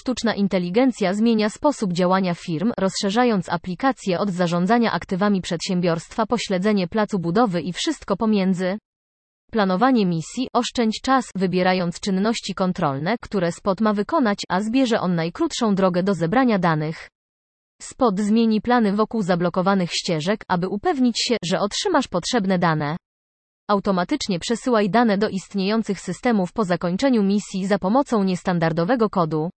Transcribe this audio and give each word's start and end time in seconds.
Sztuczna 0.00 0.34
inteligencja 0.34 1.14
zmienia 1.14 1.50
sposób 1.50 1.92
działania 1.92 2.34
firm, 2.34 2.72
rozszerzając 2.78 3.48
aplikacje 3.48 4.18
od 4.18 4.30
zarządzania 4.30 4.92
aktywami 4.92 5.42
przedsiębiorstwa 5.42 6.26
po 6.26 6.38
śledzenie 6.38 6.88
placu 6.88 7.18
budowy 7.18 7.60
i 7.60 7.72
wszystko 7.72 8.16
pomiędzy. 8.16 8.78
Planowanie 9.52 10.06
misji, 10.06 10.48
oszczędź 10.54 11.00
czas, 11.02 11.24
wybierając 11.36 12.00
czynności 12.00 12.54
kontrolne, 12.54 13.16
które 13.20 13.52
spot 13.52 13.80
ma 13.80 13.92
wykonać, 13.92 14.38
a 14.48 14.60
zbierze 14.60 15.00
on 15.00 15.14
najkrótszą 15.14 15.74
drogę 15.74 16.02
do 16.02 16.14
zebrania 16.14 16.58
danych. 16.58 17.08
Spot 17.82 18.20
zmieni 18.20 18.60
plany 18.60 18.92
wokół 18.92 19.22
zablokowanych 19.22 19.90
ścieżek, 19.92 20.44
aby 20.48 20.68
upewnić 20.68 21.20
się, 21.22 21.36
że 21.44 21.60
otrzymasz 21.60 22.08
potrzebne 22.08 22.58
dane. 22.58 22.96
Automatycznie 23.68 24.38
przesyłaj 24.38 24.90
dane 24.90 25.18
do 25.18 25.28
istniejących 25.28 26.00
systemów 26.00 26.52
po 26.52 26.64
zakończeniu 26.64 27.22
misji 27.22 27.66
za 27.66 27.78
pomocą 27.78 28.24
niestandardowego 28.24 29.10
kodu. 29.10 29.50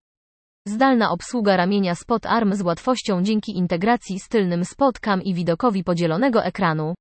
Zdalna 0.68 1.10
obsługa 1.10 1.56
ramienia 1.56 1.94
Spot 1.94 2.26
Arm 2.26 2.54
z 2.54 2.62
łatwością 2.62 3.22
dzięki 3.22 3.56
integracji 3.56 4.20
z 4.20 4.28
tylnym 4.28 4.64
Spot 4.64 5.00
Cam 5.00 5.22
i 5.22 5.34
widokowi 5.34 5.84
podzielonego 5.84 6.44
ekranu. 6.44 6.94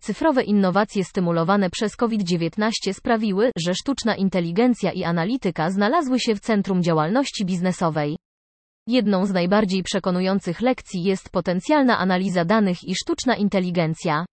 Cyfrowe 0.00 0.42
innowacje 0.42 1.04
stymulowane 1.04 1.70
przez 1.70 1.96
COVID-19 1.96 2.70
sprawiły, 2.92 3.50
że 3.58 3.74
sztuczna 3.74 4.16
inteligencja 4.16 4.92
i 4.92 5.04
analityka 5.04 5.70
znalazły 5.70 6.20
się 6.20 6.34
w 6.34 6.40
centrum 6.40 6.82
działalności 6.82 7.44
biznesowej. 7.44 8.16
Jedną 8.86 9.26
z 9.26 9.32
najbardziej 9.32 9.82
przekonujących 9.82 10.60
lekcji 10.60 11.02
jest 11.02 11.30
potencjalna 11.30 11.98
analiza 11.98 12.44
danych 12.44 12.84
i 12.84 12.94
sztuczna 12.94 13.36
inteligencja. 13.36 14.24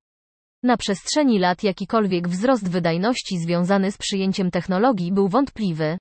Na 0.64 0.78
przestrzeni 0.78 1.40
lat 1.40 1.64
jakikolwiek 1.64 2.28
wzrost 2.28 2.70
wydajności 2.70 3.38
związany 3.38 3.92
z 3.92 3.98
przyjęciem 3.98 4.52
technologii 4.52 5.12
był 5.12 5.28
wątpliwy. 5.30 5.98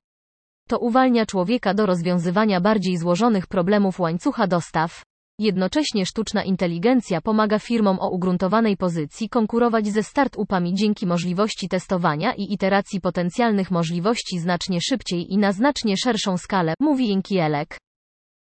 To 0.68 0.78
uwalnia 0.78 1.26
człowieka 1.26 1.74
do 1.74 1.86
rozwiązywania 1.86 2.60
bardziej 2.60 2.96
złożonych 2.96 3.46
problemów 3.46 4.00
łańcucha 4.00 4.46
dostaw. 4.46 5.02
Jednocześnie 5.38 6.06
sztuczna 6.06 6.44
inteligencja 6.44 7.20
pomaga 7.20 7.58
firmom 7.58 7.98
o 8.00 8.10
ugruntowanej 8.10 8.76
pozycji 8.76 9.28
konkurować 9.28 9.86
ze 9.88 10.02
start-upami 10.02 10.74
dzięki 10.74 11.06
możliwości 11.06 11.68
testowania 11.68 12.34
i 12.34 12.52
iteracji 12.52 13.00
potencjalnych 13.00 13.70
możliwości 13.70 14.38
znacznie 14.38 14.80
szybciej 14.80 15.32
i 15.32 15.38
na 15.38 15.52
znacznie 15.52 15.96
szerszą 15.96 16.38
skalę, 16.38 16.74
mówi 16.80 17.08
Jękielek. 17.08 17.78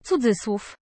Cudzysłów. 0.04 0.76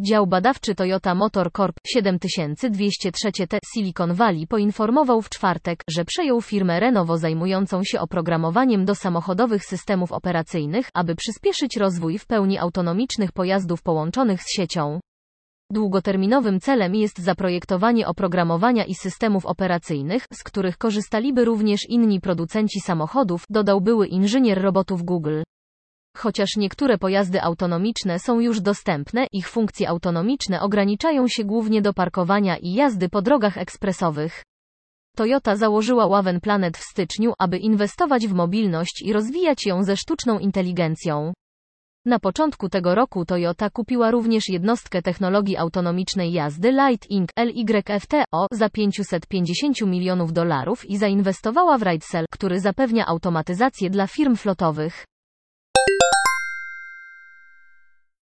Dział 0.00 0.26
badawczy 0.26 0.74
Toyota 0.74 1.14
Motor 1.14 1.52
Corp 1.52 1.76
7203 1.86 3.32
T 3.48 3.58
Silicon 3.74 4.14
Valley 4.14 4.46
poinformował 4.46 5.22
w 5.22 5.28
czwartek, 5.28 5.82
że 5.90 6.04
przejął 6.04 6.42
firmę 6.42 6.80
Renovo 6.80 7.18
zajmującą 7.18 7.84
się 7.84 8.00
oprogramowaniem 8.00 8.84
do 8.84 8.94
samochodowych 8.94 9.64
systemów 9.64 10.12
operacyjnych, 10.12 10.90
aby 10.94 11.14
przyspieszyć 11.14 11.76
rozwój 11.76 12.18
w 12.18 12.26
pełni 12.26 12.58
autonomicznych 12.58 13.32
pojazdów 13.32 13.82
połączonych 13.82 14.42
z 14.42 14.52
siecią. 14.56 15.00
Długoterminowym 15.72 16.60
celem 16.60 16.94
jest 16.94 17.18
zaprojektowanie 17.18 18.06
oprogramowania 18.06 18.84
i 18.84 18.94
systemów 18.94 19.46
operacyjnych, 19.46 20.26
z 20.32 20.42
których 20.42 20.78
korzystaliby 20.78 21.44
również 21.44 21.80
inni 21.88 22.20
producenci 22.20 22.80
samochodów, 22.80 23.44
dodał 23.50 23.80
były 23.80 24.06
inżynier 24.06 24.62
robotów 24.62 25.02
Google. 25.02 25.42
Chociaż 26.16 26.56
niektóre 26.56 26.98
pojazdy 26.98 27.42
autonomiczne 27.42 28.18
są 28.18 28.40
już 28.40 28.60
dostępne, 28.60 29.26
ich 29.32 29.48
funkcje 29.48 29.88
autonomiczne 29.88 30.60
ograniczają 30.60 31.28
się 31.28 31.44
głównie 31.44 31.82
do 31.82 31.92
parkowania 31.92 32.56
i 32.56 32.72
jazdy 32.72 33.08
po 33.08 33.22
drogach 33.22 33.58
ekspresowych. 33.58 34.42
Toyota 35.16 35.56
założyła 35.56 36.08
Waven 36.08 36.40
Planet 36.40 36.76
w 36.76 36.82
styczniu, 36.82 37.32
aby 37.38 37.58
inwestować 37.58 38.26
w 38.26 38.34
mobilność 38.34 39.02
i 39.04 39.12
rozwijać 39.12 39.66
ją 39.66 39.82
ze 39.82 39.96
sztuczną 39.96 40.38
inteligencją. 40.38 41.32
Na 42.04 42.18
początku 42.18 42.68
tego 42.68 42.94
roku 42.94 43.24
Toyota 43.24 43.70
kupiła 43.70 44.10
również 44.10 44.48
jednostkę 44.48 45.02
technologii 45.02 45.56
autonomicznej 45.56 46.32
jazdy 46.32 46.72
Light 46.72 47.10
Inc. 47.10 47.30
LYFTO 47.38 48.46
za 48.52 48.68
550 48.68 49.80
milionów 49.80 50.32
dolarów 50.32 50.90
i 50.90 50.96
zainwestowała 50.96 51.78
w 51.78 51.82
RideCell, 51.82 52.24
który 52.30 52.60
zapewnia 52.60 53.06
automatyzację 53.06 53.90
dla 53.90 54.06
firm 54.06 54.36
flotowych. 54.36 55.04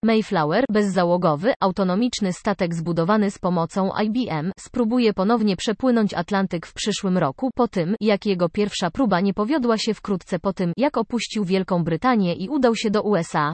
Mayflower, 0.03 0.65
bezzałogowy, 0.69 1.53
autonomiczny 1.59 2.33
statek 2.33 2.75
zbudowany 2.75 3.31
z 3.31 3.39
pomocą 3.39 3.89
IBM, 4.03 4.51
spróbuje 4.59 5.13
ponownie 5.13 5.55
przepłynąć 5.55 6.13
Atlantyk 6.13 6.65
w 6.65 6.73
przyszłym 6.73 7.17
roku, 7.17 7.51
po 7.55 7.67
tym, 7.67 7.95
jak 8.01 8.25
jego 8.25 8.49
pierwsza 8.49 8.91
próba 8.91 9.19
nie 9.19 9.33
powiodła 9.33 9.77
się 9.77 9.93
wkrótce 9.93 10.39
po 10.39 10.53
tym, 10.53 10.73
jak 10.77 10.97
opuścił 10.97 11.43
Wielką 11.45 11.83
Brytanię 11.83 12.35
i 12.35 12.49
udał 12.49 12.75
się 12.75 12.91
do 12.91 13.01
USA. 13.01 13.53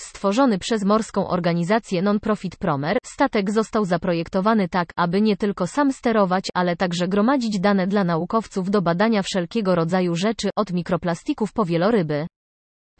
Stworzony 0.00 0.58
przez 0.58 0.84
morską 0.84 1.28
organizację 1.28 2.02
non-profit 2.02 2.56
Promer, 2.56 2.98
statek 3.04 3.50
został 3.50 3.84
zaprojektowany 3.84 4.68
tak, 4.68 4.88
aby 4.96 5.20
nie 5.20 5.36
tylko 5.36 5.66
sam 5.66 5.92
sterować, 5.92 6.44
ale 6.54 6.76
także 6.76 7.08
gromadzić 7.08 7.60
dane 7.60 7.86
dla 7.86 8.04
naukowców 8.04 8.70
do 8.70 8.82
badania 8.82 9.22
wszelkiego 9.22 9.74
rodzaju 9.74 10.14
rzeczy, 10.14 10.50
od 10.56 10.72
mikroplastików 10.72 11.52
po 11.52 11.64
wieloryby. 11.64 12.26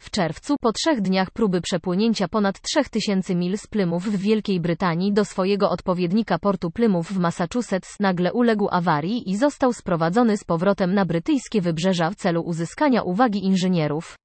W 0.07 0.11
czerwcu, 0.11 0.55
po 0.61 0.71
trzech 0.71 1.01
dniach 1.01 1.31
próby 1.31 1.61
przepłynięcia 1.61 2.27
ponad 2.27 2.61
3000 2.61 3.35
mil 3.35 3.57
z 3.57 3.67
Plymouth 3.67 4.05
w 4.05 4.17
Wielkiej 4.17 4.59
Brytanii 4.59 5.13
do 5.13 5.25
swojego 5.25 5.69
odpowiednika 5.69 6.39
portu 6.39 6.71
Plymouth 6.71 7.07
w 7.07 7.19
Massachusetts, 7.19 7.99
nagle 7.99 8.33
uległ 8.33 8.67
awarii 8.71 9.29
i 9.29 9.37
został 9.37 9.73
sprowadzony 9.73 10.37
z 10.37 10.43
powrotem 10.43 10.93
na 10.93 11.05
brytyjskie 11.05 11.61
wybrzeża 11.61 12.09
w 12.09 12.15
celu 12.15 12.41
uzyskania 12.41 13.03
uwagi 13.03 13.45
inżynierów. 13.45 14.15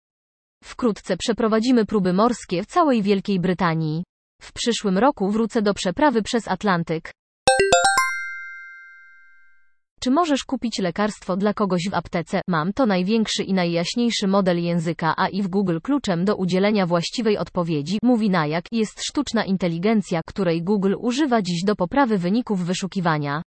Wkrótce 0.65 1.17
przeprowadzimy 1.17 1.87
próby 1.87 2.13
morskie 2.13 2.63
w 2.63 2.67
całej 2.67 3.03
Wielkiej 3.03 3.41
Brytanii. 3.41 4.05
W 4.43 4.53
przyszłym 4.53 4.99
roku 4.99 5.31
wrócę 5.31 5.63
do 5.63 5.75
przeprawy 5.75 6.23
przez 6.23 6.49
Atlantyk. 6.49 7.13
Czy 10.03 10.11
możesz 10.11 10.45
kupić 10.45 10.79
lekarstwo 10.79 11.37
dla 11.37 11.55
kogoś 11.55 11.89
w 11.91 11.95
aptece? 11.95 12.41
Mam 12.49 12.73
to 12.73 12.87
największy 12.87 13.43
i 13.43 13.55
najjaśniejszy 13.55 14.29
model 14.29 14.63
języka 14.63 15.15
AI 15.17 15.43
w 15.43 15.49
Google 15.49 15.79
kluczem 15.83 16.25
do 16.25 16.37
udzielenia 16.37 16.87
właściwej 16.87 17.39
odpowiedzi, 17.39 17.99
mówi 18.03 18.31
Najak, 18.31 18.65
jest 18.73 19.03
sztuczna 19.03 19.45
inteligencja, 19.45 20.21
której 20.27 20.63
Google 20.63 20.95
używa 20.99 21.43
dziś 21.43 21.65
do 21.65 21.77
poprawy 21.77 22.19
wyników 22.19 22.65
wyszukiwania. 22.65 23.43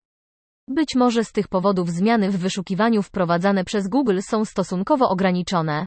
Być 0.68 0.94
może 0.94 1.24
z 1.24 1.32
tych 1.32 1.48
powodów 1.48 1.90
zmiany 1.90 2.30
w 2.30 2.38
wyszukiwaniu 2.38 3.02
wprowadzane 3.02 3.64
przez 3.64 3.88
Google 3.88 4.18
są 4.20 4.44
stosunkowo 4.44 5.08
ograniczone. 5.08 5.86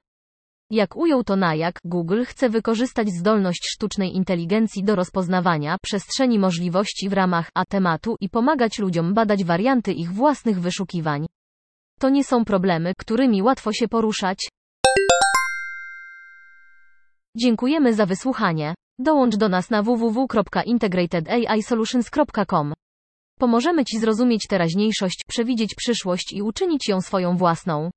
Jak 0.72 0.96
ujął 0.96 1.24
to 1.24 1.35
Najak, 1.35 1.80
Google 1.85 2.24
chce 2.24 2.50
wykorzystać 2.50 3.09
zdolność 3.09 3.69
sztucznej 3.69 4.16
inteligencji 4.16 4.84
do 4.84 4.96
rozpoznawania 4.96 5.78
przestrzeni 5.81 6.40
możliwości 6.40 7.09
w 7.09 7.13
ramach 7.13 7.50
a 7.53 7.66
tematu 7.66 8.16
i 8.19 8.30
pomagać 8.30 8.80
ludziom 8.80 9.13
badać 9.13 9.44
warianty 9.44 9.94
ich 9.94 10.12
własnych 10.12 10.59
wyszukiwań. 10.59 11.25
To 12.00 12.09
nie 12.09 12.24
są 12.24 12.46
problemy, 12.46 12.94
którymi 12.97 13.41
łatwo 13.41 13.74
się 13.74 13.88
poruszać. 13.88 14.50
Dziękujemy 17.36 17.94
za 17.94 18.06
wysłuchanie. 18.06 18.75
Dołącz 19.00 19.36
do 19.36 19.50
nas 19.50 19.69
na 19.69 19.84
www.integratedAIsolutions.com. 19.84 22.74
Pomożemy 23.39 23.86
Ci 23.86 24.00
zrozumieć 24.00 24.48
teraźniejszość, 24.48 25.24
przewidzieć 25.27 25.75
przyszłość 25.75 26.33
i 26.33 26.42
uczynić 26.42 26.88
ją 26.88 27.01
swoją 27.01 27.38
własną. 27.38 27.89